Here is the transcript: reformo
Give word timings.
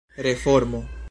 reformo 0.15 0.89